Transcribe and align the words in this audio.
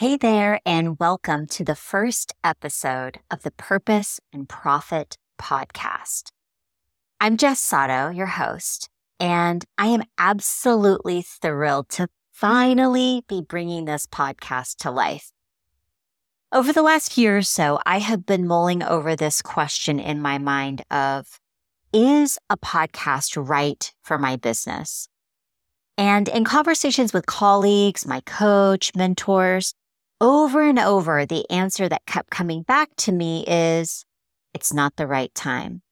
Hey 0.00 0.16
there, 0.16 0.62
and 0.64 0.98
welcome 0.98 1.46
to 1.48 1.62
the 1.62 1.74
first 1.74 2.32
episode 2.42 3.20
of 3.30 3.42
the 3.42 3.50
Purpose 3.50 4.18
and 4.32 4.48
Profit 4.48 5.18
podcast. 5.38 6.30
I'm 7.20 7.36
Jess 7.36 7.60
Sato, 7.60 8.08
your 8.08 8.28
host, 8.28 8.88
and 9.20 9.62
I 9.76 9.88
am 9.88 10.04
absolutely 10.16 11.20
thrilled 11.20 11.90
to 11.90 12.08
finally 12.32 13.24
be 13.28 13.42
bringing 13.42 13.84
this 13.84 14.06
podcast 14.06 14.76
to 14.76 14.90
life. 14.90 15.32
Over 16.50 16.72
the 16.72 16.80
last 16.80 17.18
year 17.18 17.36
or 17.36 17.42
so, 17.42 17.78
I 17.84 17.98
have 17.98 18.24
been 18.24 18.46
mulling 18.46 18.82
over 18.82 19.14
this 19.14 19.42
question 19.42 20.00
in 20.00 20.22
my 20.22 20.38
mind 20.38 20.82
of, 20.90 21.38
is 21.92 22.38
a 22.48 22.56
podcast 22.56 23.36
right 23.36 23.92
for 24.02 24.16
my 24.16 24.36
business? 24.36 25.10
And 25.98 26.26
in 26.26 26.44
conversations 26.44 27.12
with 27.12 27.26
colleagues, 27.26 28.06
my 28.06 28.20
coach, 28.20 28.92
mentors, 28.96 29.74
over 30.20 30.62
and 30.62 30.78
over, 30.78 31.24
the 31.24 31.48
answer 31.50 31.88
that 31.88 32.06
kept 32.06 32.30
coming 32.30 32.62
back 32.62 32.90
to 32.98 33.12
me 33.12 33.44
is 33.46 34.04
it's 34.52 34.72
not 34.72 34.96
the 34.96 35.06
right 35.06 35.34
time. 35.34 35.82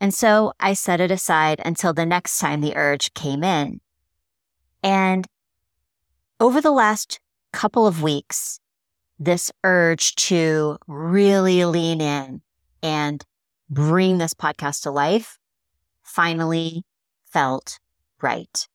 And 0.00 0.12
so 0.12 0.52
I 0.58 0.72
set 0.72 1.00
it 1.00 1.10
aside 1.10 1.60
until 1.64 1.92
the 1.92 2.06
next 2.06 2.38
time 2.38 2.60
the 2.60 2.76
urge 2.76 3.14
came 3.14 3.44
in. 3.44 3.80
And 4.82 5.26
over 6.40 6.60
the 6.60 6.72
last 6.72 7.20
couple 7.52 7.86
of 7.86 8.02
weeks, 8.02 8.58
this 9.18 9.52
urge 9.62 10.16
to 10.16 10.78
really 10.88 11.64
lean 11.64 12.00
in 12.00 12.42
and 12.82 13.24
bring 13.70 14.18
this 14.18 14.34
podcast 14.34 14.82
to 14.82 14.90
life 14.90 15.38
finally 16.02 16.82
felt 17.24 17.78
right. 18.20 18.66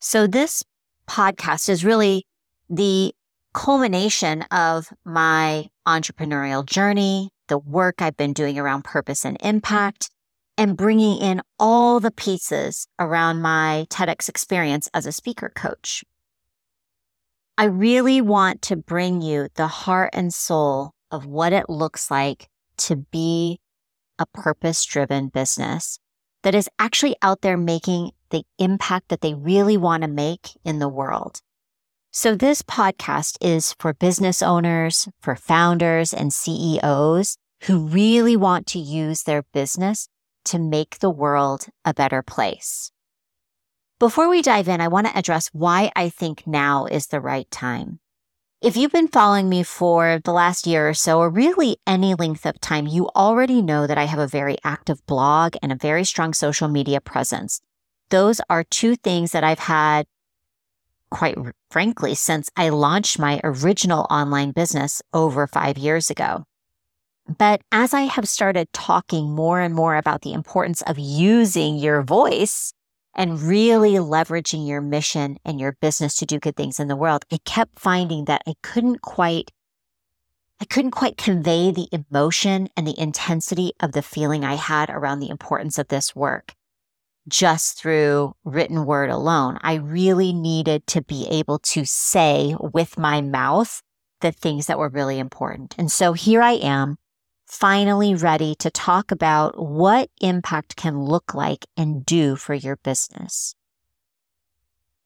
So 0.00 0.26
this 0.26 0.64
podcast 1.08 1.68
is 1.68 1.84
really 1.84 2.26
the 2.68 3.14
culmination 3.52 4.42
of 4.50 4.92
my 5.04 5.68
entrepreneurial 5.86 6.64
journey, 6.64 7.30
the 7.48 7.58
work 7.58 8.00
I've 8.00 8.16
been 8.16 8.32
doing 8.32 8.58
around 8.58 8.84
purpose 8.84 9.24
and 9.24 9.36
impact, 9.40 10.10
and 10.56 10.76
bringing 10.76 11.18
in 11.18 11.42
all 11.58 12.00
the 12.00 12.10
pieces 12.10 12.86
around 12.98 13.42
my 13.42 13.86
TEDx 13.90 14.28
experience 14.28 14.88
as 14.94 15.06
a 15.06 15.12
speaker 15.12 15.50
coach. 15.54 16.04
I 17.58 17.64
really 17.64 18.20
want 18.20 18.62
to 18.62 18.76
bring 18.76 19.22
you 19.22 19.48
the 19.54 19.66
heart 19.66 20.10
and 20.12 20.32
soul 20.32 20.92
of 21.10 21.26
what 21.26 21.52
it 21.52 21.68
looks 21.68 22.10
like 22.10 22.48
to 22.78 22.96
be 22.96 23.60
a 24.18 24.26
purpose 24.26 24.84
driven 24.84 25.28
business 25.28 25.98
that 26.42 26.54
is 26.54 26.68
actually 26.78 27.16
out 27.22 27.42
there 27.42 27.56
making 27.56 28.12
the 28.30 28.44
impact 28.58 29.08
that 29.08 29.20
they 29.20 29.34
really 29.34 29.76
want 29.76 30.02
to 30.02 30.08
make 30.08 30.50
in 30.64 30.78
the 30.78 30.88
world. 30.88 31.40
So 32.14 32.34
this 32.34 32.60
podcast 32.60 33.38
is 33.40 33.74
for 33.78 33.94
business 33.94 34.42
owners, 34.42 35.08
for 35.22 35.34
founders 35.34 36.12
and 36.12 36.30
CEOs 36.30 37.38
who 37.62 37.86
really 37.86 38.36
want 38.36 38.66
to 38.66 38.78
use 38.78 39.22
their 39.22 39.44
business 39.54 40.10
to 40.44 40.58
make 40.58 40.98
the 40.98 41.08
world 41.08 41.68
a 41.86 41.94
better 41.94 42.22
place. 42.22 42.92
Before 43.98 44.28
we 44.28 44.42
dive 44.42 44.68
in, 44.68 44.82
I 44.82 44.88
want 44.88 45.06
to 45.06 45.16
address 45.16 45.48
why 45.54 45.90
I 45.96 46.10
think 46.10 46.46
now 46.46 46.84
is 46.84 47.06
the 47.06 47.18
right 47.18 47.50
time. 47.50 47.98
If 48.60 48.76
you've 48.76 48.92
been 48.92 49.08
following 49.08 49.48
me 49.48 49.62
for 49.62 50.20
the 50.22 50.34
last 50.34 50.66
year 50.66 50.90
or 50.90 50.94
so, 50.94 51.18
or 51.18 51.30
really 51.30 51.78
any 51.86 52.12
length 52.12 52.44
of 52.44 52.60
time, 52.60 52.86
you 52.86 53.08
already 53.16 53.62
know 53.62 53.86
that 53.86 53.96
I 53.96 54.04
have 54.04 54.20
a 54.20 54.26
very 54.26 54.58
active 54.64 55.00
blog 55.06 55.54
and 55.62 55.72
a 55.72 55.76
very 55.76 56.04
strong 56.04 56.34
social 56.34 56.68
media 56.68 57.00
presence. 57.00 57.62
Those 58.10 58.38
are 58.50 58.64
two 58.64 58.96
things 58.96 59.32
that 59.32 59.44
I've 59.44 59.60
had 59.60 60.04
quite 61.12 61.36
frankly, 61.70 62.14
since 62.14 62.50
I 62.56 62.70
launched 62.70 63.18
my 63.18 63.38
original 63.44 64.06
online 64.10 64.50
business 64.52 65.02
over 65.12 65.46
five 65.46 65.76
years 65.76 66.10
ago. 66.10 66.44
But 67.38 67.60
as 67.70 67.94
I 67.94 68.02
have 68.02 68.26
started 68.26 68.72
talking 68.72 69.30
more 69.30 69.60
and 69.60 69.74
more 69.74 69.96
about 69.96 70.22
the 70.22 70.32
importance 70.32 70.82
of 70.82 70.98
using 70.98 71.76
your 71.76 72.02
voice 72.02 72.72
and 73.14 73.42
really 73.42 73.92
leveraging 73.92 74.66
your 74.66 74.80
mission 74.80 75.36
and 75.44 75.60
your 75.60 75.76
business 75.80 76.16
to 76.16 76.26
do 76.26 76.40
good 76.40 76.56
things 76.56 76.80
in 76.80 76.88
the 76.88 76.96
world, 76.96 77.24
I 77.30 77.38
kept 77.44 77.78
finding 77.78 78.24
that 78.24 78.42
I 78.46 78.54
couldn't 78.62 79.02
quite 79.02 79.52
I 80.60 80.64
couldn't 80.64 80.92
quite 80.92 81.16
convey 81.16 81.72
the 81.72 81.88
emotion 81.90 82.68
and 82.76 82.86
the 82.86 82.98
intensity 82.98 83.72
of 83.80 83.92
the 83.92 84.02
feeling 84.02 84.44
I 84.44 84.54
had 84.54 84.90
around 84.90 85.18
the 85.18 85.28
importance 85.28 85.76
of 85.76 85.88
this 85.88 86.14
work 86.14 86.54
just 87.28 87.78
through 87.78 88.34
written 88.44 88.84
word 88.84 89.10
alone. 89.10 89.58
I 89.62 89.74
really 89.74 90.32
needed 90.32 90.86
to 90.88 91.02
be 91.02 91.26
able 91.30 91.58
to 91.60 91.84
say 91.84 92.56
with 92.60 92.98
my 92.98 93.20
mouth 93.20 93.82
the 94.20 94.32
things 94.32 94.66
that 94.66 94.78
were 94.78 94.88
really 94.88 95.18
important. 95.18 95.74
And 95.78 95.90
so 95.90 96.12
here 96.12 96.42
I 96.42 96.52
am, 96.52 96.96
finally 97.46 98.14
ready 98.14 98.54
to 98.54 98.70
talk 98.70 99.10
about 99.10 99.62
what 99.62 100.08
impact 100.20 100.74
can 100.74 100.98
look 100.98 101.34
like 101.34 101.66
and 101.76 102.06
do 102.06 102.34
for 102.34 102.54
your 102.54 102.76
business. 102.76 103.54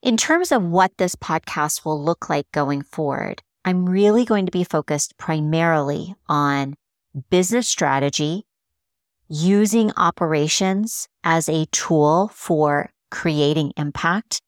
In 0.01 0.17
terms 0.17 0.53
of 0.53 0.63
what 0.63 0.97
this 0.99 1.17
podcast 1.17 1.85
will 1.85 2.01
look 2.01 2.31
like 2.31 2.51
going 2.53 2.83
forward, 2.83 3.43
I'm 3.65 3.89
really 3.89 4.25
going 4.25 4.47
to 4.47 4.53
be 4.53 4.63
focused 4.63 5.19
primarily 5.19 6.15
on 6.29 6.77
business 7.31 7.67
strategy 7.67 8.46
using 9.29 9.93
operations 9.97 11.09
as 11.25 11.49
a 11.49 11.67
tool 11.67 12.31
for 12.35 12.91
creating 13.11 13.73
impact, 13.77 14.41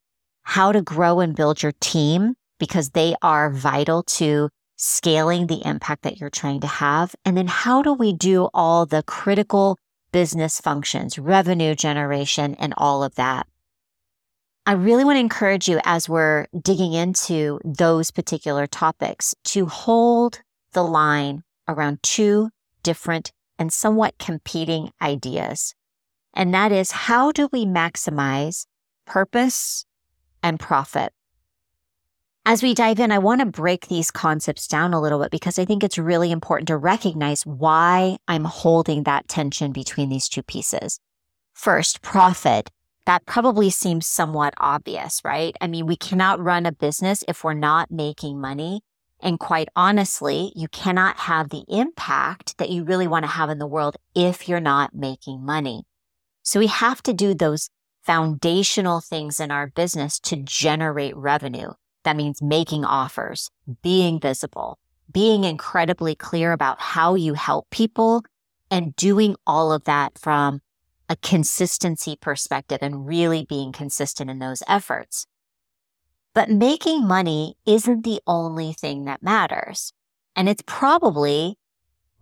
how 0.42 0.72
to 0.72 0.82
grow 0.82 1.20
and 1.20 1.34
build 1.34 1.62
your 1.62 1.72
team 1.80 2.34
because 2.58 2.90
they 2.90 3.14
are 3.22 3.50
vital 3.50 4.02
to 4.02 4.48
scaling 4.76 5.46
the 5.46 5.64
impact 5.66 6.02
that 6.02 6.20
you're 6.20 6.30
trying 6.30 6.60
to 6.60 6.66
have. 6.66 7.14
And 7.24 7.36
then 7.36 7.48
how 7.48 7.82
do 7.82 7.92
we 7.92 8.12
do 8.12 8.48
all 8.54 8.86
the 8.86 9.02
critical 9.02 9.78
business 10.12 10.60
functions, 10.60 11.18
revenue 11.18 11.74
generation, 11.74 12.54
and 12.54 12.72
all 12.76 13.02
of 13.02 13.14
that? 13.16 13.46
I 14.64 14.72
really 14.72 15.04
want 15.04 15.16
to 15.16 15.20
encourage 15.20 15.68
you 15.68 15.80
as 15.84 16.08
we're 16.08 16.46
digging 16.60 16.92
into 16.92 17.58
those 17.64 18.10
particular 18.10 18.66
topics 18.66 19.34
to 19.44 19.66
hold 19.66 20.40
the 20.72 20.84
line 20.84 21.42
around 21.66 22.02
two 22.02 22.50
different 22.82 23.32
and 23.58 23.72
somewhat 23.72 24.19
competing 24.19 24.91
ideas. 25.02 25.74
And 26.34 26.54
that 26.54 26.72
is 26.72 26.92
how 26.92 27.32
do 27.32 27.48
we 27.52 27.66
maximize 27.66 28.66
purpose 29.06 29.84
and 30.42 30.60
profit? 30.60 31.12
As 32.46 32.62
we 32.62 32.72
dive 32.72 32.98
in, 32.98 33.12
I 33.12 33.19
want 33.19 33.41
to 33.41 33.46
break 33.46 33.88
these 33.88 34.10
concepts 34.10 34.66
down 34.66 34.94
a 34.94 35.00
little 35.02 35.20
bit 35.20 35.30
because 35.30 35.58
I 35.58 35.66
think 35.66 35.84
it's 35.84 35.98
really 35.98 36.32
important 36.32 36.69
to 36.69 36.78
recognize 36.78 37.44
why 37.44 38.16
I'm 38.26 38.44
holding 38.44 39.02
that 39.02 39.28
tension 39.28 39.70
between 39.70 40.08
these 40.08 40.30
two 40.30 40.42
pieces. 40.42 40.98
First, 41.52 42.00
profit. 42.00 42.70
That 43.04 43.26
probably 43.26 43.69
seems 43.69 44.06
somewhat 44.06 44.54
obvious, 44.58 45.20
right? 45.25 45.56
I 45.60 45.66
mean, 45.66 45.86
we 45.86 45.96
cannot 45.96 46.40
run 46.40 46.64
a 46.64 46.72
business 46.72 47.25
if 47.28 47.44
we're 47.44 47.54
not 47.54 47.90
making 47.90 48.40
money. 48.40 48.82
And 49.20 49.40
quite 49.40 49.68
honestly, 49.74 50.52
you 50.54 50.68
cannot 50.68 51.16
have 51.16 51.50
the 51.50 51.64
impact 51.68 52.56
that 52.58 52.70
you 52.70 52.84
really 52.84 53.08
want 53.08 53.24
to 53.24 53.30
have 53.30 53.50
in 53.50 53.58
the 53.58 53.66
world 53.66 53.96
if 54.14 54.48
you're 54.48 54.60
not 54.60 54.94
making 54.94 55.44
money. 55.44 55.84
So 56.42 56.60
we 56.60 56.68
have 56.68 57.02
to 57.02 57.12
do 57.12 57.34
those 57.34 57.70
foundational 58.02 59.00
things 59.00 59.40
in 59.40 59.50
our 59.50 59.66
business 59.66 60.18
to 60.20 60.36
generate 60.36 61.16
revenue. 61.16 61.72
That 62.04 62.16
means 62.16 62.40
making 62.40 62.84
offers, 62.84 63.50
being 63.82 64.20
visible, 64.20 64.78
being 65.12 65.44
incredibly 65.44 66.14
clear 66.14 66.52
about 66.52 66.80
how 66.80 67.16
you 67.16 67.34
help 67.34 67.68
people 67.70 68.24
and 68.70 68.94
doing 68.96 69.36
all 69.46 69.72
of 69.72 69.84
that 69.84 70.16
from 70.18 70.60
a 71.08 71.16
consistency 71.16 72.16
perspective 72.16 72.78
and 72.82 73.06
really 73.06 73.44
being 73.44 73.72
consistent 73.72 74.30
in 74.30 74.38
those 74.38 74.62
efforts. 74.68 75.26
But 76.34 76.50
making 76.50 77.06
money 77.06 77.56
isn't 77.66 78.04
the 78.04 78.20
only 78.26 78.72
thing 78.72 79.04
that 79.06 79.22
matters. 79.22 79.92
And 80.36 80.48
it's 80.48 80.62
probably 80.66 81.58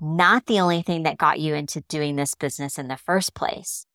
not 0.00 0.47
the 0.47 0.61
only 0.61 0.82
thing 0.82 1.03
that 1.03 1.19
got 1.19 1.41
you 1.41 1.55
into 1.55 1.82
doing 1.82 2.17
this 2.17 2.35
business 2.35 2.79
in 2.79 2.88
the 2.88 2.97
first 2.97 3.35
place. 3.35 3.87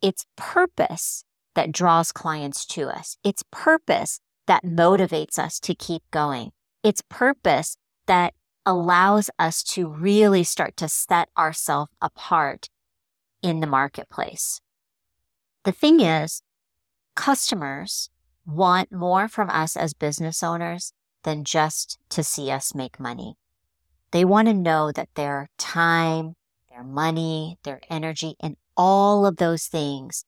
It's 0.00 0.26
purpose 0.36 1.24
that 1.54 1.72
draws 1.72 2.12
clients 2.12 2.64
to 2.66 2.88
us. 2.88 3.16
It's 3.24 3.42
purpose 3.50 4.20
that 4.46 4.64
motivates 4.64 5.38
us 5.38 5.58
to 5.60 5.74
keep 5.74 6.02
going. 6.10 6.52
It's 6.84 7.02
purpose 7.08 7.76
that 8.06 8.34
allows 8.64 9.30
us 9.38 9.62
to 9.62 9.88
really 9.88 10.44
start 10.44 10.76
to 10.76 10.88
set 10.88 11.28
ourselves 11.36 11.90
apart 12.00 12.68
in 13.42 13.60
the 13.60 13.66
marketplace. 13.66 14.60
The 15.64 15.72
thing 15.72 16.00
is, 16.00 16.42
customers 17.14 18.10
want 18.48 18.90
more 18.90 19.28
from 19.28 19.50
us 19.50 19.76
as 19.76 19.92
business 19.92 20.42
owners 20.42 20.92
than 21.22 21.44
just 21.44 21.98
to 22.08 22.24
see 22.24 22.50
us 22.50 22.74
make 22.74 22.98
money. 22.98 23.36
They 24.10 24.24
want 24.24 24.48
to 24.48 24.54
know 24.54 24.90
that 24.92 25.10
their 25.14 25.50
time, 25.58 26.34
their 26.70 26.82
money, 26.82 27.58
their 27.62 27.80
energy, 27.90 28.34
and 28.40 28.56
all 28.76 29.26
of 29.26 29.36
those 29.36 29.66
things 29.66 30.24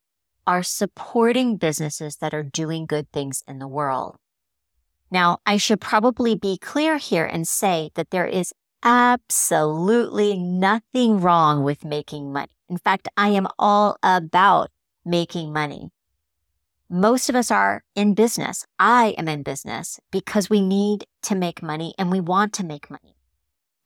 are 0.46 0.62
supporting 0.62 1.56
businesses 1.56 2.16
that 2.16 2.34
are 2.34 2.42
doing 2.42 2.84
good 2.84 3.10
things 3.10 3.42
in 3.48 3.58
the 3.58 3.68
world. 3.68 4.16
Now, 5.10 5.38
I 5.46 5.56
should 5.56 5.80
probably 5.80 6.34
be 6.34 6.58
clear 6.58 6.98
here 6.98 7.24
and 7.24 7.48
say 7.48 7.90
that 7.94 8.10
there 8.10 8.26
is 8.26 8.52
absolutely 8.82 10.36
nothing 10.36 11.20
wrong 11.20 11.64
with 11.64 11.84
making 11.84 12.32
money. 12.32 12.52
In 12.68 12.78
fact, 12.78 13.08
I 13.16 13.28
am 13.30 13.48
all 13.58 13.96
about 14.02 14.70
making 15.04 15.52
money. 15.52 15.90
Most 16.92 17.28
of 17.28 17.36
us 17.36 17.52
are 17.52 17.84
in 17.94 18.14
business. 18.14 18.66
I 18.76 19.14
am 19.16 19.28
in 19.28 19.44
business 19.44 20.00
because 20.10 20.50
we 20.50 20.60
need 20.60 21.04
to 21.22 21.36
make 21.36 21.62
money 21.62 21.94
and 21.96 22.10
we 22.10 22.18
want 22.18 22.52
to 22.54 22.66
make 22.66 22.90
money. 22.90 23.14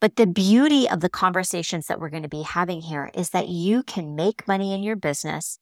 But 0.00 0.16
the 0.16 0.26
beauty 0.26 0.88
of 0.88 1.00
the 1.00 1.10
conversations 1.10 1.86
that 1.86 2.00
we're 2.00 2.08
going 2.08 2.22
to 2.22 2.30
be 2.30 2.42
having 2.42 2.80
here 2.80 3.10
is 3.12 3.28
that 3.30 3.48
you 3.48 3.82
can 3.82 4.16
make 4.16 4.48
money 4.48 4.72
in 4.72 4.82
your 4.82 4.96
business 4.96 5.58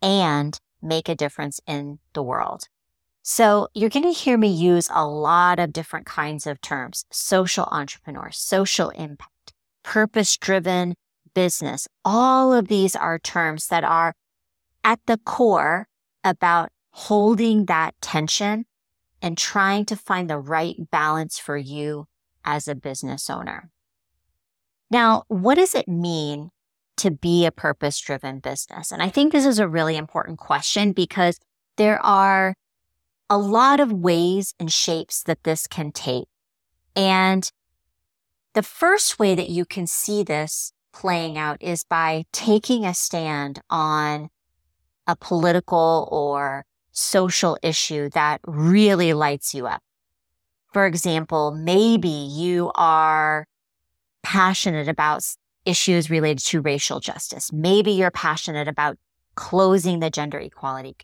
and 0.00 0.56
make 0.80 1.08
a 1.08 1.16
difference 1.16 1.58
in 1.66 1.98
the 2.12 2.22
world. 2.22 2.68
So 3.20 3.66
you're 3.74 3.90
going 3.90 4.04
to 4.04 4.12
hear 4.12 4.38
me 4.38 4.46
use 4.46 4.88
a 4.94 5.04
lot 5.04 5.58
of 5.58 5.72
different 5.72 6.06
kinds 6.06 6.46
of 6.46 6.60
terms, 6.60 7.04
social 7.10 7.66
entrepreneur, 7.72 8.30
social 8.30 8.90
impact, 8.90 9.54
purpose 9.82 10.36
driven 10.36 10.94
business. 11.34 11.88
All 12.04 12.52
of 12.52 12.68
these 12.68 12.94
are 12.94 13.18
terms 13.18 13.66
that 13.66 13.82
are 13.82 14.14
at 14.84 15.00
the 15.06 15.18
core 15.18 15.88
about 16.22 16.70
holding 16.96 17.66
that 17.66 17.94
tension 18.00 18.64
and 19.20 19.36
trying 19.36 19.84
to 19.84 19.94
find 19.94 20.30
the 20.30 20.38
right 20.38 20.76
balance 20.90 21.38
for 21.38 21.54
you 21.54 22.06
as 22.42 22.66
a 22.66 22.74
business 22.74 23.28
owner. 23.28 23.70
Now, 24.90 25.24
what 25.28 25.56
does 25.56 25.74
it 25.74 25.88
mean 25.88 26.48
to 26.96 27.10
be 27.10 27.44
a 27.44 27.52
purpose 27.52 28.00
driven 28.00 28.38
business? 28.38 28.90
And 28.92 29.02
I 29.02 29.10
think 29.10 29.30
this 29.30 29.44
is 29.44 29.58
a 29.58 29.68
really 29.68 29.94
important 29.94 30.38
question 30.38 30.92
because 30.92 31.38
there 31.76 32.02
are 32.02 32.54
a 33.28 33.36
lot 33.36 33.78
of 33.78 33.92
ways 33.92 34.54
and 34.58 34.72
shapes 34.72 35.22
that 35.24 35.44
this 35.44 35.66
can 35.66 35.92
take. 35.92 36.28
And 36.94 37.52
the 38.54 38.62
first 38.62 39.18
way 39.18 39.34
that 39.34 39.50
you 39.50 39.66
can 39.66 39.86
see 39.86 40.22
this 40.22 40.72
playing 40.94 41.36
out 41.36 41.58
is 41.60 41.84
by 41.84 42.24
taking 42.32 42.86
a 42.86 42.94
stand 42.94 43.60
on 43.68 44.30
a 45.06 45.14
political 45.14 46.08
or 46.10 46.64
social 46.96 47.58
issue 47.62 48.08
that 48.10 48.40
really 48.46 49.12
lights 49.12 49.54
you 49.54 49.66
up. 49.66 49.82
For 50.72 50.86
example, 50.86 51.52
maybe 51.52 52.08
you 52.08 52.72
are 52.74 53.46
passionate 54.22 54.88
about 54.88 55.24
issues 55.64 56.10
related 56.10 56.44
to 56.46 56.60
racial 56.60 57.00
justice. 57.00 57.52
Maybe 57.52 57.92
you're 57.92 58.10
passionate 58.10 58.68
about 58.68 58.98
closing 59.34 60.00
the 60.00 60.10
gender 60.10 60.38
equality 60.38 60.96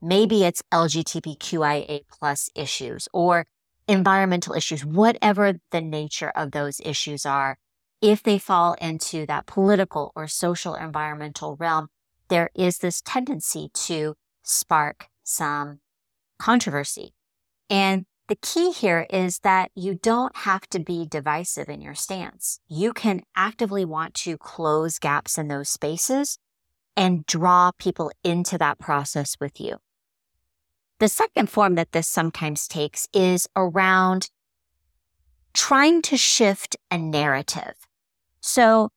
Maybe 0.00 0.44
it's 0.44 0.62
LGBTQIA 0.72 2.02
plus 2.08 2.50
issues 2.54 3.08
or 3.12 3.46
environmental 3.88 4.54
issues, 4.54 4.84
whatever 4.84 5.54
the 5.72 5.80
nature 5.80 6.30
of 6.36 6.52
those 6.52 6.80
issues 6.84 7.26
are. 7.26 7.58
If 8.00 8.22
they 8.22 8.38
fall 8.38 8.74
into 8.74 9.26
that 9.26 9.46
political 9.46 10.12
or 10.14 10.28
social 10.28 10.74
environmental 10.74 11.56
realm, 11.56 11.88
there 12.28 12.50
is 12.54 12.78
this 12.78 13.00
tendency 13.00 13.70
to 13.74 14.14
spark 14.44 15.08
some 15.28 15.80
controversy. 16.38 17.14
And 17.68 18.06
the 18.28 18.36
key 18.36 18.72
here 18.72 19.06
is 19.10 19.38
that 19.40 19.70
you 19.74 19.94
don't 19.94 20.36
have 20.38 20.68
to 20.68 20.78
be 20.78 21.06
divisive 21.06 21.68
in 21.68 21.80
your 21.80 21.94
stance. 21.94 22.60
You 22.68 22.92
can 22.92 23.22
actively 23.34 23.84
want 23.84 24.14
to 24.14 24.36
close 24.36 24.98
gaps 24.98 25.38
in 25.38 25.48
those 25.48 25.68
spaces 25.68 26.38
and 26.96 27.24
draw 27.26 27.70
people 27.78 28.10
into 28.24 28.58
that 28.58 28.78
process 28.78 29.36
with 29.40 29.60
you. 29.60 29.76
The 30.98 31.08
second 31.08 31.48
form 31.48 31.76
that 31.76 31.92
this 31.92 32.08
sometimes 32.08 32.66
takes 32.66 33.06
is 33.14 33.46
around 33.54 34.30
trying 35.54 36.02
to 36.02 36.16
shift 36.16 36.76
a 36.90 36.98
narrative. 36.98 37.74
So 38.40 38.90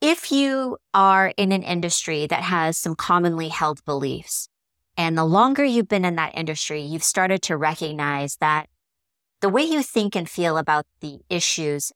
if 0.00 0.30
you 0.30 0.76
are 0.94 1.32
in 1.36 1.52
an 1.52 1.62
industry 1.62 2.26
that 2.26 2.42
has 2.42 2.76
some 2.76 2.94
commonly 2.94 3.48
held 3.48 3.84
beliefs, 3.84 4.49
and 5.00 5.16
the 5.16 5.24
longer 5.24 5.64
you've 5.64 5.88
been 5.88 6.04
in 6.04 6.16
that 6.16 6.36
industry, 6.36 6.82
you've 6.82 7.02
started 7.02 7.40
to 7.44 7.56
recognize 7.56 8.36
that 8.36 8.68
the 9.40 9.48
way 9.48 9.62
you 9.62 9.82
think 9.82 10.14
and 10.14 10.28
feel 10.28 10.58
about 10.58 10.84
the 11.00 11.20
issues 11.30 11.90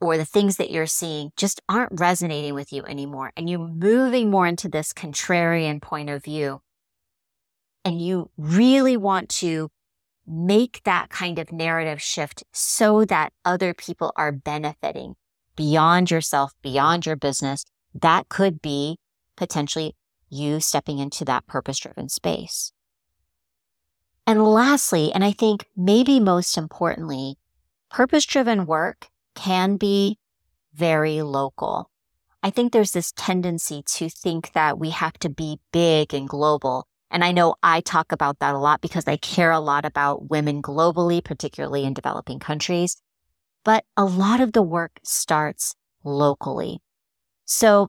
or 0.00 0.16
the 0.16 0.24
things 0.24 0.56
that 0.56 0.70
you're 0.70 0.86
seeing 0.86 1.30
just 1.36 1.60
aren't 1.68 2.00
resonating 2.00 2.54
with 2.54 2.72
you 2.72 2.86
anymore. 2.86 3.32
And 3.36 3.50
you're 3.50 3.58
moving 3.58 4.30
more 4.30 4.46
into 4.46 4.66
this 4.66 4.94
contrarian 4.94 5.82
point 5.82 6.08
of 6.08 6.24
view 6.24 6.62
and 7.84 8.00
you 8.00 8.30
really 8.38 8.96
want 8.96 9.28
to 9.28 9.68
make 10.26 10.80
that 10.84 11.10
kind 11.10 11.38
of 11.38 11.52
narrative 11.52 12.00
shift 12.00 12.44
so 12.54 13.04
that 13.04 13.34
other 13.44 13.74
people 13.74 14.10
are 14.16 14.32
benefiting 14.32 15.16
beyond 15.54 16.10
yourself, 16.10 16.54
beyond 16.62 17.04
your 17.04 17.16
business, 17.16 17.66
that 17.92 18.30
could 18.30 18.62
be 18.62 18.96
potentially 19.36 19.97
you 20.28 20.60
stepping 20.60 20.98
into 20.98 21.24
that 21.24 21.46
purpose 21.46 21.78
driven 21.78 22.08
space. 22.08 22.72
And 24.26 24.44
lastly, 24.44 25.12
and 25.12 25.24
I 25.24 25.32
think 25.32 25.66
maybe 25.76 26.20
most 26.20 26.58
importantly, 26.58 27.36
purpose 27.90 28.26
driven 28.26 28.66
work 28.66 29.08
can 29.34 29.76
be 29.76 30.18
very 30.74 31.22
local. 31.22 31.90
I 32.42 32.50
think 32.50 32.72
there's 32.72 32.92
this 32.92 33.12
tendency 33.12 33.82
to 33.86 34.08
think 34.08 34.52
that 34.52 34.78
we 34.78 34.90
have 34.90 35.14
to 35.20 35.28
be 35.28 35.60
big 35.72 36.14
and 36.14 36.28
global. 36.28 36.86
And 37.10 37.24
I 37.24 37.32
know 37.32 37.54
I 37.62 37.80
talk 37.80 38.12
about 38.12 38.38
that 38.40 38.54
a 38.54 38.58
lot 38.58 38.80
because 38.80 39.08
I 39.08 39.16
care 39.16 39.50
a 39.50 39.60
lot 39.60 39.84
about 39.84 40.30
women 40.30 40.62
globally, 40.62 41.24
particularly 41.24 41.84
in 41.84 41.94
developing 41.94 42.38
countries. 42.38 43.00
But 43.64 43.84
a 43.96 44.04
lot 44.04 44.40
of 44.40 44.52
the 44.52 44.62
work 44.62 45.00
starts 45.02 45.74
locally. 46.04 46.80
So 47.44 47.88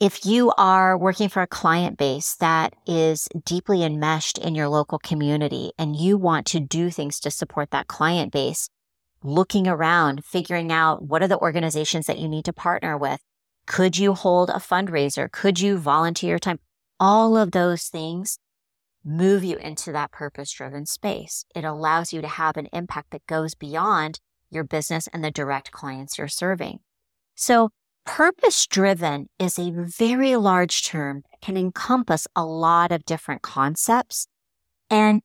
if 0.00 0.24
you 0.24 0.52
are 0.56 0.96
working 0.96 1.28
for 1.28 1.42
a 1.42 1.46
client 1.46 1.98
base 1.98 2.36
that 2.36 2.74
is 2.86 3.28
deeply 3.44 3.82
enmeshed 3.82 4.38
in 4.38 4.54
your 4.54 4.68
local 4.68 4.98
community 4.98 5.72
and 5.78 5.96
you 5.96 6.16
want 6.16 6.46
to 6.46 6.60
do 6.60 6.90
things 6.90 7.18
to 7.20 7.30
support 7.30 7.70
that 7.70 7.88
client 7.88 8.32
base, 8.32 8.70
looking 9.22 9.66
around, 9.66 10.24
figuring 10.24 10.70
out 10.70 11.02
what 11.02 11.22
are 11.22 11.28
the 11.28 11.38
organizations 11.38 12.06
that 12.06 12.18
you 12.18 12.28
need 12.28 12.44
to 12.44 12.52
partner 12.52 12.96
with. 12.96 13.20
Could 13.66 13.98
you 13.98 14.14
hold 14.14 14.50
a 14.50 14.54
fundraiser? 14.54 15.30
Could 15.30 15.60
you 15.60 15.76
volunteer 15.76 16.30
your 16.30 16.38
time? 16.38 16.60
all 17.00 17.36
of 17.36 17.52
those 17.52 17.84
things 17.84 18.38
move 19.04 19.44
you 19.44 19.56
into 19.56 19.92
that 19.92 20.10
purpose 20.10 20.52
driven 20.52 20.84
space. 20.86 21.44
It 21.54 21.64
allows 21.64 22.12
you 22.12 22.20
to 22.20 22.28
have 22.28 22.56
an 22.56 22.68
impact 22.72 23.10
that 23.12 23.26
goes 23.26 23.54
beyond 23.54 24.20
your 24.50 24.64
business 24.64 25.08
and 25.12 25.22
the 25.22 25.30
direct 25.30 25.70
clients 25.70 26.18
you're 26.18 26.28
serving. 26.28 26.80
So 27.34 27.70
purpose 28.08 28.66
driven 28.66 29.28
is 29.38 29.58
a 29.58 29.70
very 29.70 30.34
large 30.34 30.82
term 30.82 31.22
that 31.30 31.42
can 31.42 31.58
encompass 31.58 32.26
a 32.34 32.44
lot 32.44 32.90
of 32.90 33.04
different 33.04 33.42
concepts. 33.42 34.26
And 34.88 35.20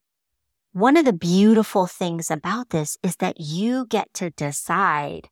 one 0.73 0.97
of 0.97 1.05
the 1.05 1.13
beautiful 1.13 1.87
things 1.87 2.29
about 2.29 2.71
this 2.71 2.97
is 3.01 3.15
that 3.17 3.39
you 3.39 3.85
get 3.87 4.13
to 4.15 4.31
decide 4.31 5.29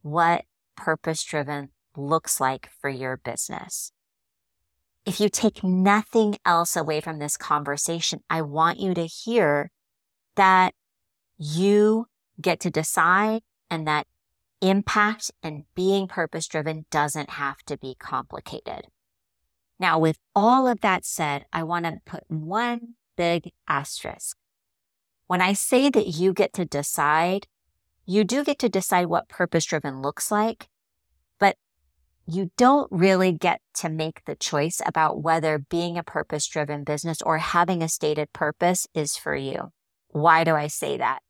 what 0.00 0.46
purpose 0.74 1.22
driven 1.22 1.68
looks 1.96 2.40
like 2.40 2.70
for 2.80 2.88
your 2.88 3.18
business 3.18 3.92
if 5.06 5.20
you 5.20 5.28
take 5.28 5.62
nothing 5.62 6.36
else 6.44 6.76
away 6.76 7.00
from 7.00 7.20
this 7.20 7.36
conversation, 7.36 8.20
I 8.28 8.42
want 8.42 8.80
you 8.80 8.92
to 8.92 9.06
hear 9.06 9.70
that 10.34 10.74
you 11.38 12.08
get 12.40 12.58
to 12.60 12.70
decide 12.70 13.42
and 13.70 13.86
that 13.86 14.08
impact 14.60 15.30
and 15.42 15.64
being 15.74 16.08
purpose 16.08 16.46
driven 16.46 16.86
doesn't 16.90 17.30
have 17.30 17.58
to 17.66 17.76
be 17.76 17.94
complicated. 17.98 18.86
Now, 19.78 19.98
with 19.98 20.18
all 20.34 20.66
of 20.66 20.80
that 20.80 21.04
said, 21.04 21.44
I 21.52 21.62
want 21.62 21.84
to 21.84 22.00
put 22.06 22.24
one 22.28 22.94
big 23.16 23.52
asterisk. 23.68 24.36
When 25.26 25.42
I 25.42 25.52
say 25.52 25.90
that 25.90 26.06
you 26.06 26.32
get 26.32 26.52
to 26.54 26.64
decide, 26.64 27.46
you 28.06 28.24
do 28.24 28.44
get 28.44 28.58
to 28.60 28.68
decide 28.68 29.06
what 29.06 29.28
purpose 29.28 29.64
driven 29.64 30.00
looks 30.00 30.30
like, 30.30 30.68
but 31.38 31.56
you 32.26 32.50
don't 32.56 32.90
really 32.90 33.32
get 33.32 33.60
to 33.74 33.88
make 33.88 34.24
the 34.24 34.36
choice 34.36 34.80
about 34.86 35.22
whether 35.22 35.58
being 35.58 35.98
a 35.98 36.02
purpose 36.02 36.46
driven 36.46 36.84
business 36.84 37.20
or 37.22 37.38
having 37.38 37.82
a 37.82 37.88
stated 37.88 38.32
purpose 38.32 38.86
is 38.94 39.16
for 39.16 39.34
you. 39.34 39.72
Why 40.08 40.44
do 40.44 40.54
I 40.54 40.68
say 40.68 40.96
that? 40.96 41.20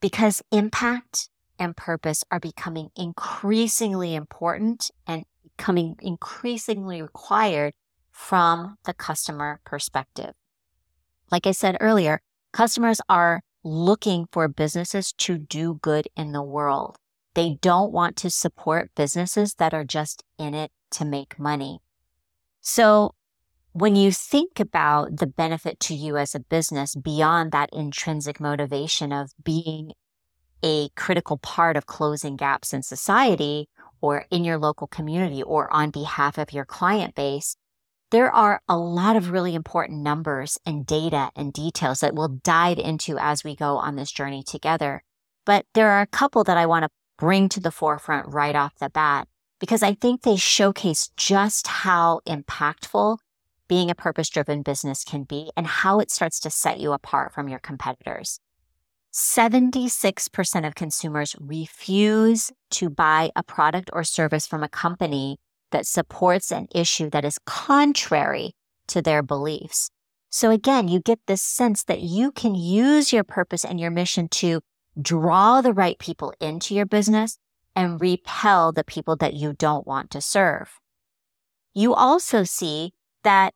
Because 0.00 0.42
impact 0.50 1.28
and 1.58 1.76
purpose 1.76 2.24
are 2.30 2.40
becoming 2.40 2.90
increasingly 2.96 4.14
important 4.14 4.90
and 5.06 5.24
becoming 5.56 5.96
increasingly 6.00 7.02
required 7.02 7.74
from 8.10 8.76
the 8.84 8.94
customer 8.94 9.60
perspective. 9.64 10.34
Like 11.30 11.46
I 11.46 11.52
said 11.52 11.76
earlier, 11.80 12.20
customers 12.52 13.00
are 13.08 13.42
looking 13.64 14.26
for 14.30 14.46
businesses 14.46 15.12
to 15.12 15.38
do 15.38 15.78
good 15.82 16.08
in 16.16 16.32
the 16.32 16.42
world. 16.42 16.98
They 17.34 17.58
don't 17.60 17.92
want 17.92 18.16
to 18.18 18.30
support 18.30 18.94
businesses 18.94 19.54
that 19.54 19.74
are 19.74 19.84
just 19.84 20.22
in 20.38 20.54
it 20.54 20.70
to 20.92 21.04
make 21.04 21.38
money. 21.38 21.80
So 22.60 23.14
when 23.72 23.96
you 23.96 24.12
think 24.12 24.60
about 24.60 25.16
the 25.16 25.26
benefit 25.26 25.80
to 25.80 25.94
you 25.94 26.16
as 26.16 26.34
a 26.34 26.40
business 26.40 26.94
beyond 26.94 27.50
that 27.50 27.70
intrinsic 27.72 28.38
motivation 28.38 29.12
of 29.12 29.32
being 29.42 29.92
a 30.64 30.88
critical 30.96 31.36
part 31.36 31.76
of 31.76 31.84
closing 31.84 32.36
gaps 32.36 32.72
in 32.72 32.82
society 32.82 33.68
or 34.00 34.24
in 34.30 34.44
your 34.44 34.58
local 34.58 34.86
community 34.86 35.42
or 35.42 35.70
on 35.72 35.90
behalf 35.90 36.38
of 36.38 36.52
your 36.52 36.64
client 36.64 37.14
base, 37.14 37.56
there 38.10 38.32
are 38.32 38.62
a 38.68 38.78
lot 38.78 39.14
of 39.14 39.30
really 39.30 39.54
important 39.54 40.00
numbers 40.00 40.58
and 40.64 40.86
data 40.86 41.30
and 41.36 41.52
details 41.52 42.00
that 42.00 42.14
we'll 42.14 42.40
dive 42.42 42.78
into 42.78 43.18
as 43.18 43.44
we 43.44 43.54
go 43.54 43.76
on 43.76 43.96
this 43.96 44.10
journey 44.10 44.42
together. 44.42 45.02
But 45.44 45.66
there 45.74 45.90
are 45.90 46.00
a 46.00 46.06
couple 46.06 46.44
that 46.44 46.56
I 46.56 46.64
want 46.64 46.84
to 46.84 46.90
bring 47.18 47.48
to 47.50 47.60
the 47.60 47.70
forefront 47.70 48.32
right 48.32 48.56
off 48.56 48.78
the 48.78 48.88
bat 48.88 49.28
because 49.60 49.82
I 49.82 49.94
think 49.94 50.22
they 50.22 50.36
showcase 50.36 51.10
just 51.16 51.66
how 51.66 52.20
impactful 52.26 53.18
being 53.68 53.90
a 53.90 53.94
purpose 53.94 54.30
driven 54.30 54.62
business 54.62 55.04
can 55.04 55.24
be 55.24 55.50
and 55.56 55.66
how 55.66 56.00
it 56.00 56.10
starts 56.10 56.40
to 56.40 56.50
set 56.50 56.80
you 56.80 56.92
apart 56.92 57.34
from 57.34 57.48
your 57.48 57.58
competitors. 57.58 58.40
76% 59.14 60.66
of 60.66 60.74
consumers 60.74 61.36
refuse 61.38 62.50
to 62.70 62.90
buy 62.90 63.30
a 63.36 63.44
product 63.44 63.88
or 63.92 64.02
service 64.02 64.44
from 64.44 64.64
a 64.64 64.68
company 64.68 65.38
that 65.70 65.86
supports 65.86 66.50
an 66.50 66.66
issue 66.74 67.08
that 67.10 67.24
is 67.24 67.38
contrary 67.46 68.56
to 68.88 69.00
their 69.00 69.22
beliefs. 69.22 69.88
So 70.30 70.50
again, 70.50 70.88
you 70.88 70.98
get 70.98 71.20
this 71.28 71.42
sense 71.42 71.84
that 71.84 72.00
you 72.00 72.32
can 72.32 72.56
use 72.56 73.12
your 73.12 73.22
purpose 73.22 73.64
and 73.64 73.78
your 73.78 73.92
mission 73.92 74.26
to 74.30 74.60
draw 75.00 75.60
the 75.60 75.72
right 75.72 75.98
people 76.00 76.34
into 76.40 76.74
your 76.74 76.86
business 76.86 77.38
and 77.76 78.00
repel 78.00 78.72
the 78.72 78.82
people 78.82 79.14
that 79.16 79.34
you 79.34 79.52
don't 79.52 79.86
want 79.86 80.10
to 80.10 80.20
serve. 80.20 80.80
You 81.72 81.94
also 81.94 82.42
see 82.42 82.94
that 83.22 83.54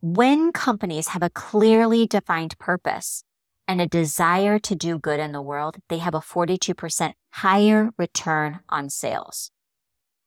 when 0.00 0.52
companies 0.52 1.08
have 1.08 1.22
a 1.24 1.30
clearly 1.30 2.06
defined 2.06 2.56
purpose 2.60 3.24
and 3.70 3.80
a 3.80 3.86
desire 3.86 4.58
to 4.58 4.74
do 4.74 4.98
good 4.98 5.20
in 5.20 5.30
the 5.30 5.40
world, 5.40 5.76
they 5.88 5.98
have 5.98 6.12
a 6.12 6.18
42% 6.18 7.12
higher 7.34 7.90
return 7.96 8.58
on 8.68 8.90
sales. 8.90 9.52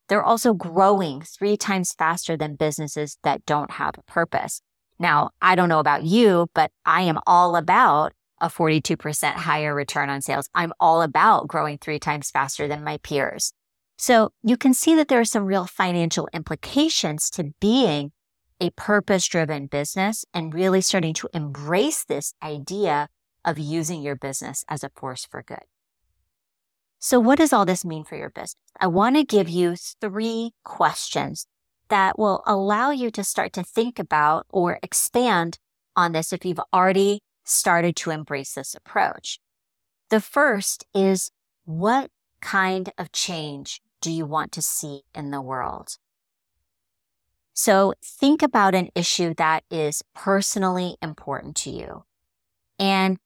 They're 0.08 0.24
also 0.24 0.54
growing 0.54 1.24
three 1.24 1.58
times 1.58 1.92
faster 1.92 2.38
than 2.38 2.56
businesses 2.56 3.18
that 3.24 3.46
don't 3.46 3.72
have 3.72 3.98
a 3.98 4.04
purpose. 4.04 4.62
Now, 4.98 5.32
I 5.42 5.56
don't 5.56 5.68
know 5.68 5.80
about 5.80 6.06
you, 6.06 6.48
but 6.56 6.72
I 6.86 7.02
am 7.02 7.20
all 7.28 7.58
about 7.58 8.14
a 8.40 8.48
42% 8.48 9.34
higher 9.34 9.76
return 9.76 10.10
on 10.10 10.22
sales. 10.22 10.48
I'm 10.56 10.72
all 10.80 11.02
about 11.02 11.50
growing 11.50 11.78
three 11.78 12.00
times 12.00 12.32
faster 12.32 12.70
than 12.70 12.82
my 12.82 12.98
peers. 13.00 13.52
So 13.98 14.32
you 14.42 14.56
can 14.56 14.74
see 14.74 14.96
that 14.96 15.10
there 15.10 15.20
are 15.20 15.26
some 15.26 15.44
real 15.44 15.66
financial 15.66 16.30
implications 16.32 17.30
to 17.32 17.52
being 17.60 18.14
a 18.62 18.70
purpose 18.70 19.28
driven 19.28 19.68
business 19.68 20.24
and 20.34 20.54
really 20.54 20.80
starting 20.80 21.14
to 21.16 21.28
embrace 21.34 22.06
this 22.06 22.34
idea 22.42 23.10
of 23.46 23.60
using 23.60 24.02
your 24.02 24.16
business 24.16 24.64
as 24.68 24.84
a 24.84 24.90
force 24.90 25.26
for 25.26 25.44
good. 25.44 25.66
So 27.00 27.20
what 27.20 27.38
does 27.38 27.52
all 27.52 27.66
this 27.66 27.84
mean 27.84 28.06
for 28.06 28.16
your 28.16 28.30
business? 28.30 28.56
I 28.80 28.88
want 28.88 29.18
to 29.18 29.24
give 29.24 29.50
you 29.50 29.76
three 29.76 30.52
questions 30.64 31.48
that 31.90 32.18
will 32.18 32.42
allow 32.46 32.92
you 32.92 33.12
to 33.12 33.24
start 33.24 33.54
to 33.54 33.64
think 33.64 34.00
about 34.00 34.46
or 34.50 34.80
expand 34.82 35.60
on 35.96 36.14
this 36.14 36.32
if 36.32 36.46
you've 36.46 36.62
already 36.74 37.22
started 37.44 37.96
to 37.98 38.12
embrace 38.12 38.54
this 38.54 38.74
approach. 38.74 39.40
The 40.10 40.22
first 40.22 40.86
is 40.94 41.32
what 41.66 42.10
kind 42.42 42.92
of 42.98 43.12
change 43.12 43.82
do 44.02 44.12
you 44.12 44.26
want 44.26 44.52
to 44.54 44.62
see 44.62 45.02
in 45.14 45.32
the 45.32 45.42
world? 45.42 45.98
So 47.54 47.94
think 48.04 48.42
about 48.42 48.74
an 48.74 48.90
issue 48.96 49.34
that 49.36 49.64
is 49.70 50.04
personally 50.16 50.98
important 51.02 51.56
to 51.58 51.70
you. 51.70 52.04
And 52.80 53.18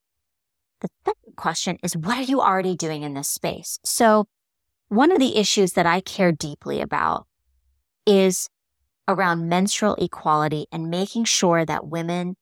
the 0.81 0.89
second 1.05 1.35
question 1.35 1.77
is, 1.83 1.95
what 1.95 2.17
are 2.17 2.23
you 2.23 2.41
already 2.41 2.75
doing 2.75 3.03
in 3.03 3.13
this 3.13 3.27
space? 3.27 3.79
So 3.83 4.27
one 4.89 5.11
of 5.11 5.19
the 5.19 5.37
issues 5.37 5.73
that 5.73 5.85
I 5.85 6.01
care 6.01 6.31
deeply 6.31 6.81
about 6.81 7.27
is 8.05 8.49
around 9.07 9.47
menstrual 9.47 9.95
equality 9.95 10.65
and 10.71 10.89
making 10.89 11.25
sure 11.25 11.65
that 11.65 11.87
women 11.87 12.35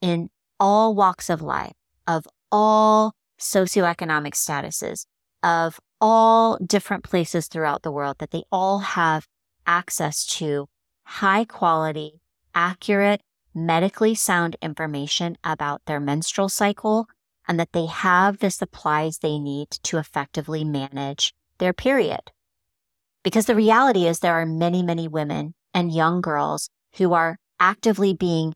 in 0.00 0.30
all 0.58 0.94
walks 0.94 1.28
of 1.28 1.42
life, 1.42 1.72
of 2.06 2.26
all 2.50 3.14
socioeconomic 3.38 4.34
statuses, 4.34 5.06
of 5.42 5.80
all 6.00 6.58
different 6.64 7.04
places 7.04 7.48
throughout 7.48 7.82
the 7.82 7.92
world, 7.92 8.16
that 8.18 8.30
they 8.30 8.44
all 8.50 8.78
have 8.80 9.26
access 9.66 10.24
to 10.24 10.66
high 11.04 11.44
quality, 11.44 12.20
accurate, 12.54 13.20
medically 13.54 14.14
sound 14.14 14.56
information 14.60 15.36
about 15.44 15.82
their 15.86 16.00
menstrual 16.00 16.48
cycle 16.48 17.06
and 17.46 17.58
that 17.60 17.72
they 17.72 17.86
have 17.86 18.38
the 18.38 18.50
supplies 18.50 19.18
they 19.18 19.38
need 19.38 19.70
to 19.82 19.98
effectively 19.98 20.64
manage 20.64 21.34
their 21.58 21.72
period. 21.72 22.32
Because 23.22 23.46
the 23.46 23.54
reality 23.54 24.06
is 24.06 24.18
there 24.18 24.34
are 24.34 24.46
many, 24.46 24.82
many 24.82 25.08
women 25.08 25.54
and 25.72 25.94
young 25.94 26.20
girls 26.20 26.68
who 26.96 27.12
are 27.12 27.38
actively 27.58 28.14
being 28.14 28.54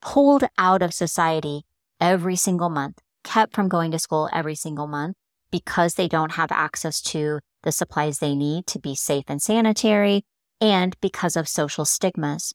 pulled 0.00 0.44
out 0.58 0.82
of 0.82 0.94
society 0.94 1.62
every 2.00 2.36
single 2.36 2.68
month, 2.68 3.00
kept 3.22 3.54
from 3.54 3.68
going 3.68 3.90
to 3.90 3.98
school 3.98 4.28
every 4.32 4.54
single 4.54 4.86
month 4.86 5.16
because 5.50 5.94
they 5.94 6.08
don't 6.08 6.32
have 6.32 6.50
access 6.52 7.00
to 7.00 7.40
the 7.62 7.72
supplies 7.72 8.18
they 8.18 8.34
need 8.34 8.66
to 8.66 8.78
be 8.78 8.94
safe 8.94 9.24
and 9.28 9.40
sanitary 9.40 10.24
and 10.60 10.96
because 11.00 11.36
of 11.36 11.48
social 11.48 11.84
stigmas. 11.84 12.54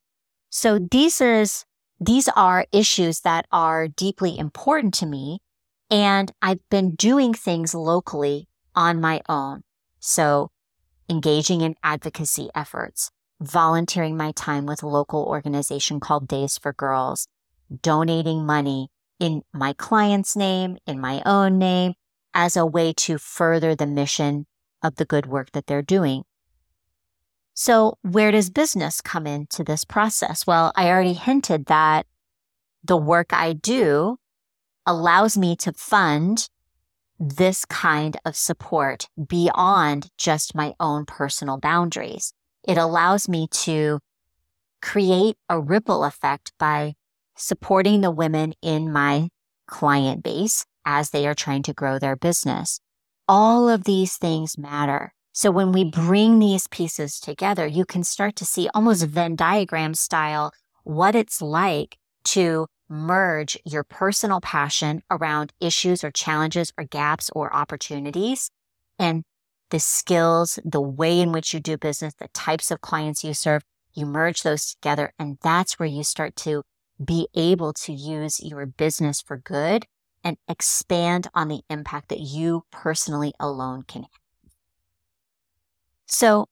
So 0.50 0.80
these 0.80 1.22
is, 1.22 1.66
these 2.00 2.30
are 2.36 2.66
issues 2.72 3.22
that 3.22 3.46
are 3.52 3.88
deeply 3.88 4.38
important 4.38 4.94
to 4.96 5.06
me. 5.06 5.40
And 5.90 6.32
I've 6.42 6.68
been 6.70 6.96
doing 6.96 7.34
things 7.34 7.74
locally 7.74 8.48
on 8.76 9.02
my 9.02 9.22
own. 9.28 9.64
So 10.00 10.52
engaging 11.10 11.62
in 11.62 11.76
advocacy 11.84 12.50
efforts, 12.54 13.10
volunteering 13.42 14.16
my 14.16 14.32
time 14.32 14.66
with 14.66 14.84
a 14.84 14.88
local 14.88 15.24
organization 15.24 16.00
called 16.00 16.28
Days 16.28 16.58
for 16.58 16.74
Girls, 16.74 17.28
donating 17.82 18.46
money 18.46 18.90
in 19.20 19.42
my 19.52 19.74
client's 19.74 20.36
name, 20.36 20.78
in 20.86 21.00
my 21.00 21.22
own 21.26 21.58
name, 21.58 21.94
as 22.34 22.56
a 22.56 22.66
way 22.66 22.94
to 22.94 23.18
further 23.18 23.76
the 23.76 23.88
mission 23.88 24.46
of 24.84 24.96
the 24.96 25.06
good 25.06 25.26
work 25.26 25.52
that 25.52 25.68
they're 25.68 25.82
doing. 25.82 26.24
So 27.54 27.98
where 28.04 28.32
does 28.32 28.50
business 28.50 29.02
come 29.02 29.28
into 29.28 29.64
this 29.64 29.84
process? 29.84 30.48
Well, 30.48 30.72
I 30.76 30.88
already 30.88 31.14
hinted 31.14 31.66
that 31.66 32.06
the 32.84 32.96
work 32.96 33.34
I 33.34 33.52
do 33.54 34.18
allows 34.90 35.38
me 35.38 35.56
to 35.56 35.72
fund 35.74 36.50
this 37.20 37.64
kind 37.64 38.18
of 38.26 38.36
support 38.36 39.08
beyond 39.28 40.10
just 40.18 40.56
my 40.56 40.74
own 40.80 41.06
personal 41.06 41.60
boundaries. 41.60 42.34
It 42.68 42.80
allows 42.80 43.30
me 43.30 43.48
to 43.52 44.00
create 44.82 45.36
a 45.48 45.60
ripple 45.60 46.04
effect 46.04 46.54
by 46.58 46.96
supporting 47.38 48.02
the 48.02 48.10
women 48.10 48.54
in 48.64 48.92
my 48.92 49.30
client 49.68 50.24
base 50.24 50.66
as 50.86 51.12
they 51.12 51.28
are 51.28 51.36
trying 51.36 51.62
to 51.64 51.74
grow 51.74 52.00
their 52.00 52.16
business. 52.16 52.80
All 53.28 53.70
of 53.70 53.84
these 53.84 54.18
things 54.18 54.58
matter. 54.58 55.14
So 55.34 55.52
when 55.52 55.72
we 55.72 55.84
bring 55.84 56.40
these 56.40 56.66
pieces 56.66 57.20
together, 57.20 57.68
you 57.68 57.86
can 57.86 58.04
start 58.04 58.36
to 58.38 58.46
see 58.46 58.68
almost 58.74 59.06
Venn 59.06 59.36
diagram 59.36 59.94
style 59.94 60.52
what 60.84 61.14
it's 61.14 61.44
like 61.44 61.98
to 62.24 62.66
merge 62.90 63.58
your 63.66 63.84
personal 63.84 64.42
passion 64.42 65.04
around 65.12 65.54
issues 65.60 66.04
or 66.04 66.12
challenges 66.12 66.74
or 66.78 66.84
gaps 66.84 67.30
or 67.34 67.54
opportunities 67.54 68.50
and 68.98 69.24
the 69.70 69.80
skills, 69.80 70.60
the 70.66 70.82
way 70.82 71.20
in 71.20 71.32
which 71.32 71.54
you 71.54 71.60
do 71.60 71.78
business, 71.78 72.16
the 72.16 72.28
types 72.30 72.72
of 72.72 72.82
clients 72.82 73.24
you 73.24 73.34
serve, 73.34 73.64
you 73.94 74.06
merge 74.06 74.42
those 74.42 74.74
together. 74.74 75.14
And 75.20 75.38
that's 75.42 75.78
where 75.78 75.88
you 75.88 76.04
start 76.04 76.36
to 76.38 76.64
be 77.04 77.28
able 77.36 77.74
to 77.74 77.94
use 77.94 78.42
your 78.42 78.66
business 78.66 79.22
for 79.22 79.38
good 79.38 79.86
and 80.24 80.38
expand 80.48 81.28
on 81.34 81.48
the 81.48 81.62
impact 81.70 82.10
that 82.10 82.20
you 82.20 82.64
personally 82.72 83.34
alone 83.40 83.84
can 83.84 84.04
have. 84.04 84.12
So 86.08 86.48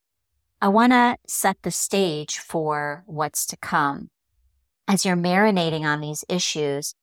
I 0.61 0.69
want 0.69 0.93
to 0.93 1.17
set 1.27 1.57
the 1.63 1.71
stage 1.71 2.37
for 2.37 3.03
what's 3.07 3.45
to 3.47 3.57
come. 3.57 4.09
As 4.89 5.05
you're 5.05 5.17
marinating 5.17 5.83
on 5.83 5.99
these 5.99 6.23
issues, 6.29 6.95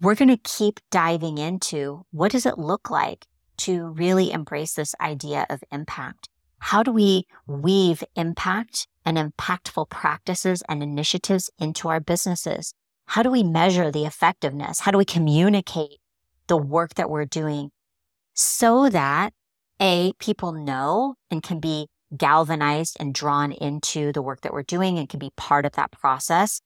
we're 0.00 0.14
going 0.14 0.28
to 0.28 0.36
keep 0.36 0.78
diving 0.92 1.38
into 1.38 2.06
what 2.12 2.30
does 2.30 2.46
it 2.46 2.58
look 2.58 2.90
like 2.90 3.26
to 3.56 3.88
really 3.88 4.30
embrace 4.30 4.74
this 4.74 4.94
idea 5.00 5.44
of 5.50 5.64
impact? 5.72 6.28
How 6.60 6.84
do 6.84 6.92
we 6.92 7.24
weave 7.46 8.04
impact 8.14 8.86
and 9.04 9.18
impactful 9.18 9.90
practices 9.90 10.62
and 10.68 10.80
initiatives 10.80 11.50
into 11.58 11.88
our 11.88 11.98
businesses? 11.98 12.72
How 13.06 13.24
do 13.24 13.32
we 13.32 13.42
measure 13.42 13.90
the 13.90 14.06
effectiveness? 14.06 14.80
How 14.80 14.92
do 14.92 14.98
we 14.98 15.04
communicate 15.04 15.98
the 16.46 16.56
work 16.56 16.94
that 16.94 17.10
we're 17.10 17.24
doing 17.24 17.70
so 18.32 18.88
that 18.90 19.32
A, 19.80 20.12
people 20.20 20.52
know 20.52 21.16
and 21.32 21.42
can 21.42 21.58
be 21.58 21.88
galvanized 22.16 22.96
and 23.00 23.12
drawn 23.12 23.50
into 23.50 24.12
the 24.12 24.22
work 24.22 24.42
that 24.42 24.52
we're 24.52 24.62
doing 24.62 24.98
and 24.98 25.08
can 25.08 25.18
be 25.18 25.32
part 25.36 25.66
of 25.66 25.72
that 25.72 25.90
process. 25.90 26.60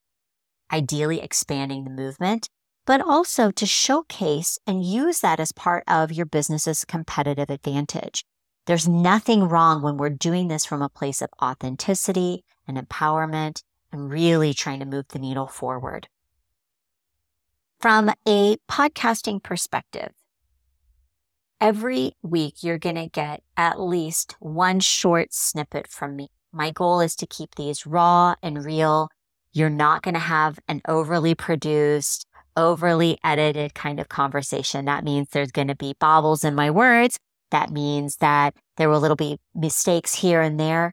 Ideally 0.73 1.21
expanding 1.21 1.85
the 1.85 1.91
movement, 1.91 2.49
but 2.87 3.01
also 3.01 3.51
to 3.51 3.67
showcase 3.67 4.59
and 4.67 4.85
use 4.85 5.21
that 5.21 5.41
as 5.41 5.53
part 5.53 5.85
of 5.87 6.13
your 6.13 6.27
business's 6.27 6.85
competitive 6.85 7.51
advantage. 7.51 8.25
There's 8.67 8.89
nothing 8.89 9.49
wrong 9.49 9.83
when 9.83 9.97
we're 9.97 10.11
doing 10.11 10.49
this 10.49 10.65
from 10.65 10.83
a 10.83 10.89
place 10.89 11.23
of 11.23 11.31
authenticity 11.43 12.45
and 12.67 12.77
empowerment 12.77 13.63
and 13.93 14.11
really 14.11 14.53
trying 14.53 14.81
to 14.81 14.87
move 14.87 15.09
the 15.09 15.19
needle 15.19 15.47
forward. 15.47 16.09
From 17.81 18.11
a 18.27 18.57
podcasting 18.71 19.43
perspective, 19.43 20.13
every 21.61 22.13
week 22.23 22.63
you're 22.63 22.79
going 22.79 22.97
to 22.97 23.09
get 23.09 23.43
at 23.57 23.81
least 23.81 24.37
one 24.41 24.81
short 24.81 25.33
snippet 25.33 25.87
from 25.89 26.17
me. 26.17 26.29
My 26.53 26.71
goal 26.71 27.01
is 27.01 27.15
to 27.17 27.27
keep 27.27 27.55
these 27.55 27.87
raw 27.87 28.35
and 28.43 28.65
real. 28.65 29.11
You're 29.59 29.71
not 29.71 30.03
going 30.03 30.15
to 30.15 30.21
have 30.21 30.61
an 30.69 30.81
overly 30.87 31.35
produced, 31.35 32.25
overly 32.57 33.19
edited 33.25 33.75
kind 33.75 33.99
of 33.99 34.09
conversation. 34.09 34.85
That 34.85 35.03
means 35.03 35.31
there's 35.31 35.51
going 35.51 35.67
to 35.67 35.75
be 35.75 35.97
bobbles 35.99 36.45
in 36.45 36.55
my 36.55 36.71
words. 36.71 37.19
That 37.51 37.71
means 37.71 38.19
that 38.19 38.55
there 38.77 38.89
will 38.89 39.01
little 39.01 39.17
be 39.17 39.41
mistakes 39.57 40.15
here 40.15 40.41
and 40.41 40.61
there. 40.61 40.93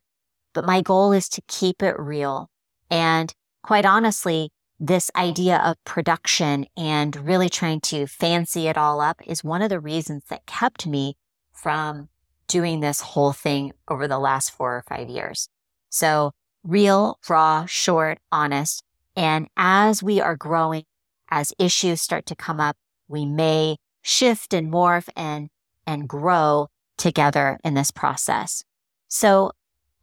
But 0.56 0.66
my 0.66 0.82
goal 0.82 1.12
is 1.12 1.30
to 1.30 1.44
keep 1.48 1.84
it 1.84 1.94
real. 2.00 2.50
And 2.90 3.32
quite 3.62 3.86
honestly, 3.86 4.50
this 4.80 5.12
idea 5.16 5.58
of 5.58 5.76
production 5.84 6.66
and 6.76 7.16
really 7.18 7.50
trying 7.50 7.82
to 7.82 8.08
fancy 8.08 8.68
it 8.68 8.80
all 8.80 9.00
up 9.00 9.22
is 9.28 9.44
one 9.44 9.62
of 9.62 9.70
the 9.70 9.80
reasons 9.80 10.24
that 10.32 10.48
kept 10.48 10.88
me 10.88 11.18
from 11.54 12.10
doing 12.48 12.80
this 12.80 13.02
whole 13.02 13.32
thing 13.32 13.74
over 13.88 14.08
the 14.08 14.18
last 14.18 14.50
four 14.50 14.76
or 14.76 14.84
five 14.90 15.08
years. 15.08 15.50
So 15.92 16.32
real, 16.66 17.20
raw, 17.30 17.66
short, 17.66 18.20
honest. 18.32 18.84
And 19.16 19.48
as 19.56 20.04
we 20.04 20.20
are 20.20 20.36
growing, 20.36 20.84
as 21.30 21.54
issues 21.58 22.02
start 22.02 22.26
to 22.28 22.36
come 22.36 22.60
up, 22.60 22.76
we 23.08 23.26
may 23.26 23.78
shift 24.02 24.54
and 24.54 24.72
morph 24.72 25.08
and, 25.16 25.50
and 25.88 26.10
grow 26.10 26.68
together 26.98 27.60
in 27.64 27.74
this 27.74 27.92
process. 27.92 28.64
So 29.08 29.52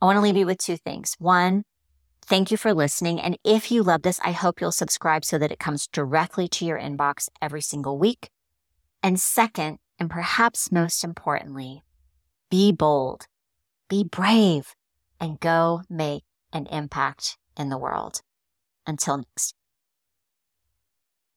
I 0.00 0.06
want 0.06 0.16
to 0.16 0.20
leave 0.22 0.36
you 0.36 0.46
with 0.46 0.58
two 0.58 0.76
things. 0.76 1.14
One, 1.18 1.64
Thank 2.24 2.50
you 2.50 2.56
for 2.56 2.72
listening. 2.72 3.20
And 3.20 3.36
if 3.44 3.70
you 3.70 3.82
love 3.82 4.02
this, 4.02 4.20
I 4.24 4.30
hope 4.30 4.60
you'll 4.60 4.72
subscribe 4.72 5.24
so 5.24 5.38
that 5.38 5.50
it 5.50 5.58
comes 5.58 5.88
directly 5.88 6.46
to 6.48 6.64
your 6.64 6.78
inbox 6.78 7.28
every 7.42 7.60
single 7.60 7.98
week. 7.98 8.30
And 9.02 9.20
second, 9.20 9.78
and 9.98 10.08
perhaps 10.08 10.70
most 10.70 11.02
importantly, 11.02 11.82
be 12.48 12.70
bold, 12.72 13.26
be 13.88 14.04
brave, 14.04 14.74
and 15.20 15.40
go 15.40 15.82
make 15.90 16.22
an 16.52 16.66
impact 16.66 17.38
in 17.56 17.68
the 17.68 17.78
world. 17.78 18.22
Until 18.86 19.18
next. 19.18 19.54